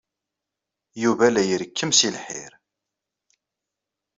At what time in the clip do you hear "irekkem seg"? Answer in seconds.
1.45-2.11